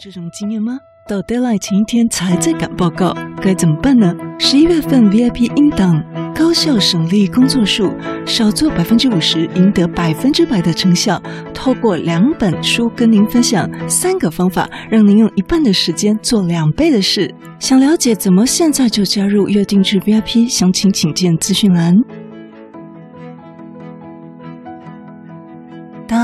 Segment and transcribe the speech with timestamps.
[0.00, 0.78] 这种经验吗？
[1.08, 3.12] 到 deadline 前一天才在赶报告，
[3.42, 4.14] 该怎么办呢？
[4.38, 6.00] 十一月份 VIP 应档，
[6.34, 7.90] 高效省力工作术，
[8.24, 11.20] 少做百分之五十，赢得百分之百的成效。
[11.52, 17.34] 透过两本书跟您分享三个方法，让您用一半的时间做两倍的事。
[17.58, 21.96] 想了解怎么现在就加入月定制 VIP，详情请见资讯栏。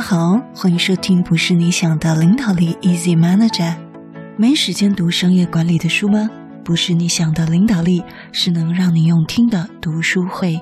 [0.07, 3.75] 好，欢迎收听不是你想的领导力 Easy Manager。
[4.37, 6.29] 没时间读商业管理的书吗？
[6.63, 10.61] 不是你想的领导力，是能让你用听的读书会。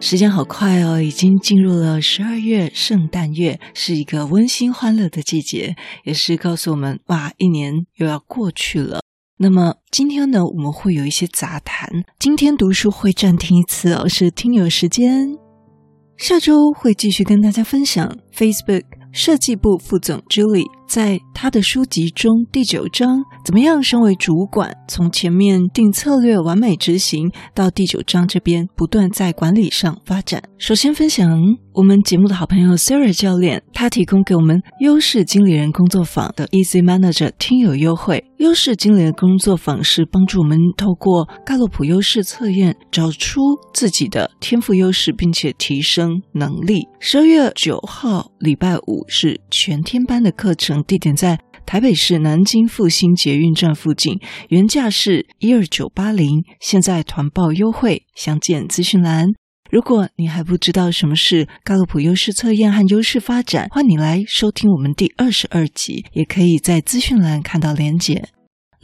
[0.00, 9.02] 时间好快哦，已经进入了十二月，圣诞月是一个温馨欢乐的季节，也是告诉我们哇，一年又要过去了。
[9.36, 11.86] 那么今天呢，我们会有一些杂谈。
[12.18, 15.36] 今天读书会暂停一次哦，是听友时间。
[16.16, 30.42] 下周会继续跟大家分享 Facebook 设计部副总 Julie 在他的书籍中第九章，怎么样身为主管，从前面定策略完美执行，到第九章这边不断在管理上发展。
[30.58, 31.28] 首先分享
[31.74, 38.24] 我们节目的好朋友 Sarah 教练，他提供给我们优势经理人工作坊的 Easy Manager 听友优惠。
[38.38, 43.40] 优势经理人工作坊是帮助我们透过盖洛普优势测验，找出
[43.74, 46.86] 自己的天赋优势，并且提升能力。
[47.00, 50.75] 十二月九号礼拜五是全天班的课程。
[50.84, 59.28] 地点在台北市南京复兴捷运站附近，原价是一二九八零，现在团报优惠，详见资讯栏。
[59.68, 68.28] 如果你还不知道什么是盖洛普优势测验和优势发展，欢迎你来收听我们第二十二集，也可以在资讯栏看到连结。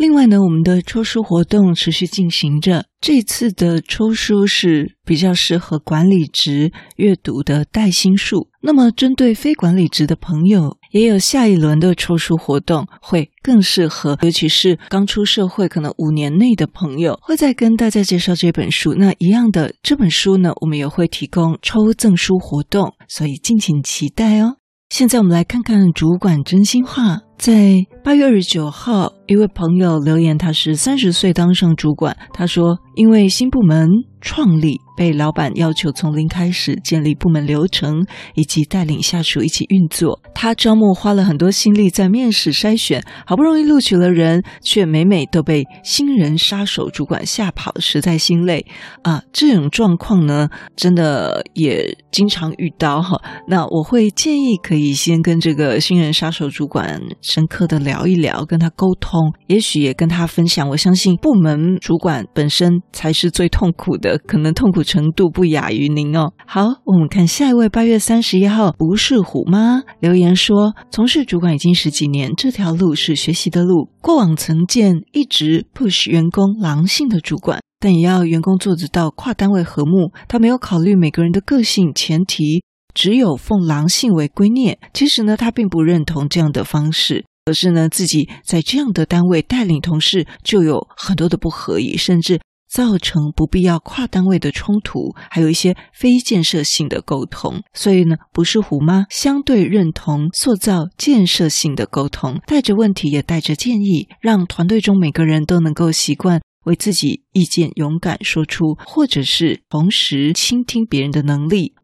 [0.02, 2.86] 另外呢，我们的抽书活动持续进行着。
[3.00, 8.48] 这次的抽书是比较适合管理职阅读的带薪术。
[8.62, 17.16] 那么，针对非管理职的朋友，也有下一轮的抽书活动，会更适合，尤其是刚出社会可能五年内的朋友。
[17.22, 18.94] 会再跟大家介绍这本书。
[18.94, 24.56] 那一样的这本书呢，我们也会提供抽赠书活动，所以敬请期待哦。
[24.92, 27.18] 现在我们来看看主管真心话。
[27.38, 33.88] 在八月二十九号，一位朋友留言，他是三十岁当上主管，他说因为新部门
[34.22, 34.80] 创立。
[34.94, 40.20] 被老板要求从零开始建立部门流程，以及带领下属一起运作。
[40.34, 48.66] 他招募花了很多心力在面试筛选，好不容易录取了人，却每每都被新人杀手主管吓跑，实在心累
[49.02, 49.22] 啊！
[49.32, 53.18] 这种状况呢，真的也经常遇到哈。
[53.48, 60.68] 那我会建议可以先跟这个新人杀手主管深刻的聊一聊，跟他沟通，也许也跟他分享。
[60.68, 64.82] 我相信部门主管本身才是最痛苦的，可能痛苦。
[64.82, 66.32] 程度不亚于您哦。
[66.44, 73.88] 好，我们看下一位，八月三十一号，不是虎妈留言说，从事主管已经十几年，这条路是学习的路。
[74.00, 80.10] 过往曾见一直 push 员工狼性的主管，但也要员工做得到跨单位和睦。
[80.26, 84.76] 他没有考虑每个人的个性，前提只有奉狼性为圭臬。
[84.92, 92.40] 其实呢，他并不认同这样的方式，可是呢，自己在这样的单位带领同事，就有很多的不合意，甚至。
[92.72, 97.62] 造成不必要跨单位的冲突，还有一些非建设性的沟通。
[97.74, 111.74] 所以呢，不是虎妈相对认同塑造建设性的沟通，带着问题也带着建议，让团队中每个人都能够习惯为自己意见勇敢说出，或者是同时倾听别人的能力。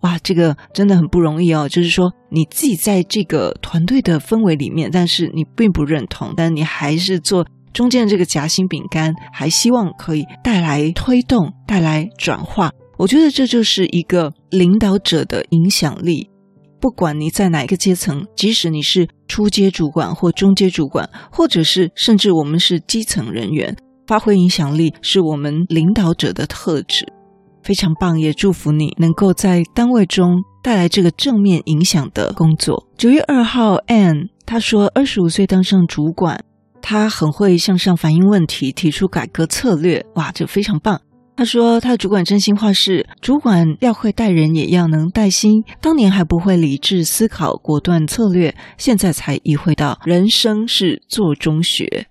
[0.00, 1.68] 哇，这个真的很不容易哦。
[1.68, 7.46] 就是说，你自己在这个团队的氛围里面，但是你并不认同，但你还是做。
[7.72, 12.70] 中间的这个夹心饼干，还希望可以带来推动、带来转化。
[12.96, 16.28] 我觉得这就是一个领导者的影响力。
[16.80, 27.06] 不管你在哪一个阶层，即使你是初阶主管或中阶主管，或者是甚至我们是基层人员，发挥影响力是我们领导者的特质，
[27.62, 28.18] 非常棒。
[28.18, 32.86] 也祝福你能够在单位中带来这个正面影响的工作。
[32.96, 36.44] 九月二号，Anne 她说，二十五岁当上主管。
[36.90, 40.98] 他很会向上反映问题，提出改革策略，哇，这非常棒。
[41.36, 45.62] 他说他的主管真心话是：主管要会带人，也要能带心。
[45.82, 52.06] 当年还不会理智思考、果断策略，现在才意会到人生是做中学。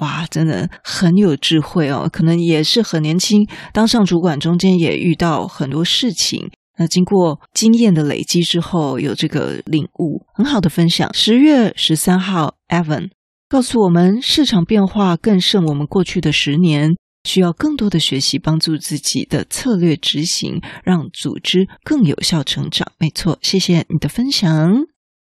[0.00, 2.06] 哇，真的很有智慧哦。
[2.12, 6.50] 可能也是很年轻，当上主管中间也遇到很多事情。
[6.76, 11.08] 那经过经验的累积之后，有这个领悟，很好的分享。
[11.14, 13.08] 十月十三号，Evan。
[13.48, 22.92] 告诉我们，市场变化更胜我们过去的十年，需要更多的学习，帮助自己的策略执行，让组织更有效成长。
[22.98, 24.84] 没错，谢谢你的分享。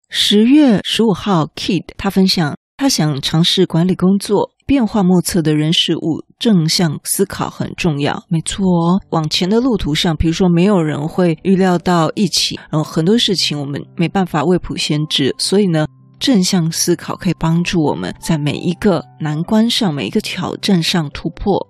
[0.10, 8.24] 十月十五号，Kid 他分享，他想尝试管理工作，变化莫测的人事物，正向思考很重要。
[8.30, 15.86] 没错哦，往前的路途上，比如说没有人会预料到疫情，然后很多事情我们没办法未卜先知，所以呢。
[16.20, 21.68] 正向思考可以帮助我们在每一个难关上、每一个挑战上突破。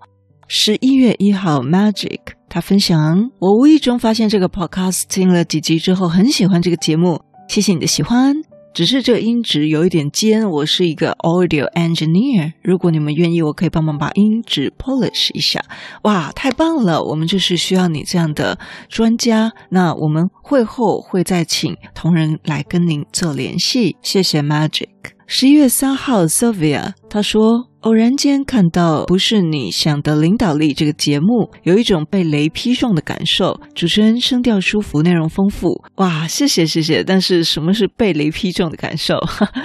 [0.47, 8.46] 十一月一号，Magic 他分享，我无意中发现这个 podcast，听了几集之后很喜欢这个节目，谢谢你的喜欢。
[8.77, 12.53] 只是这音质有一点尖，我是一个 audio engineer。
[12.61, 15.59] 如果你们愿意，我可以帮忙把音质 polish 一下。
[16.03, 17.03] 哇，太棒了！
[17.03, 19.51] 我们就是需要你这样的专家。
[19.71, 23.97] 那我们会后会再请同仁来跟您做联系。
[24.03, 24.89] 谢谢 Magic。
[25.25, 27.66] 十一月三号，Sylvia 他说。
[27.81, 33.59] 偶然间看到不是你想的领导力这个节目，有一种被雷劈中的感受。
[33.75, 35.83] 主持人声调舒服，内容丰富。
[35.95, 37.03] 哇，谢谢谢谢。
[37.03, 39.15] 但是什么是被雷劈中的感受？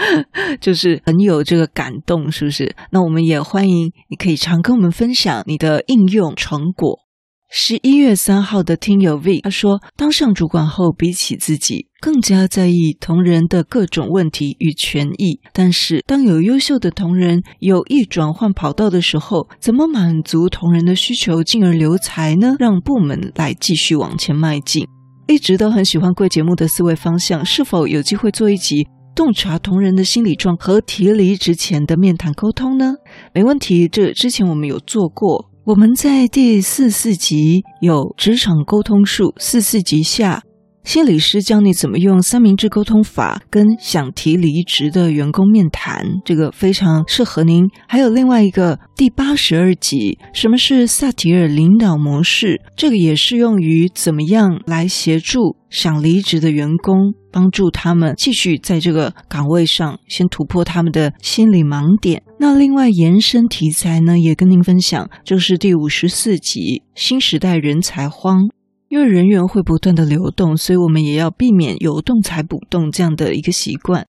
[0.60, 2.74] 就是很有这个感动，是不是？
[2.90, 7.00] 那我们也欢迎你可以常跟我们分享你的应用成果。
[7.54, 15.38] 十一月三号的听友 V 他说，当上主管后，比起自己更加在意同仁的各种问题与权益。
[15.52, 22.56] 但是，当有优秀的同仁有意转换跑道的时候，怎么满足同仁的需求，进而留才呢？
[22.58, 24.86] 让部门来继续往前迈进。
[25.28, 32.94] 一直都很喜欢贵节目的思维方向，是否有机会做一集洞察同仁的心理状和提离职前的面谈沟通呢？
[33.34, 35.51] 没问题，这之前我们有做过。
[35.64, 40.42] 我们在第四四集有职场沟通术，四四集下，
[40.84, 47.64] 心理师教你怎么用三明治沟通法跟想提离职的员工面谈，这个非常适合您。
[47.86, 52.60] 还有另外一个第八十二集，什么是萨提尔领导模式？
[52.76, 62.22] 这个也适用于怎么样来协助想离职的员工，帮助他们继续在这个岗位上先突破他们的心理盲点。
[62.40, 68.48] 那另外延伸题材呢，也跟您分享，就是第五十四集新时代人才荒。
[68.92, 74.04] 因为人员会不断的流动，所以我们也要避免有动才补动这样的一个习惯。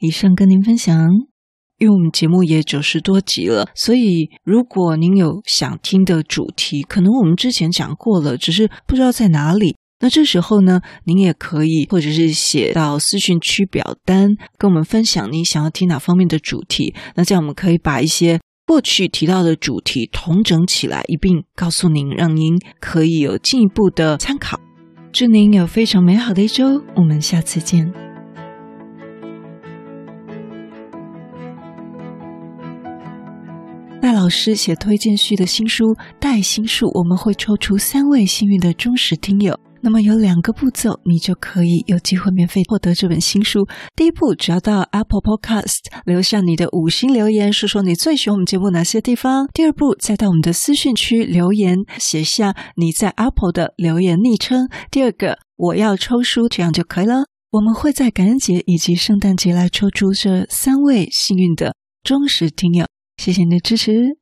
[0.00, 0.96] 以上跟您分享，
[1.76, 9.76] 因为我们节目也九十多集了，所以如果您有想听的主题，可能我们之前讲过了，只是不知道在哪里。
[10.00, 16.94] 那这时候呢，您也可以或者是写到私讯区表单，跟我们分享你想要听哪方面的主题。
[17.16, 18.40] 那这样我们可以把一些。
[18.72, 24.58] 过去提到的主题统整起来，一并告诉您，让您可以有进一步的参考。
[25.12, 27.92] 祝您有非常美好的一周，我们下次见。
[34.00, 39.60] 赖老师写推荐序的新书《带心术》，我们会抽出三位幸运的忠实听友。
[39.84, 43.66] 那么有两个步骤，你就可以有机会免费获得这本新书。
[43.96, 49.48] 第一步，只要到 Apple Podcast 留下你的五星留言，说说你最喜欢我们节目哪些地方。
[49.52, 54.68] 第二步，再到我们的私讯区留言，写下你在 Apple 的留言昵称。
[54.90, 57.24] 第二个，我要抽书，这样就可以了。
[57.50, 61.74] 我们会在感恩节以及圣诞节来抽出这三位幸运的
[62.04, 62.86] 忠实听友。
[63.16, 64.21] 谢谢你的支持。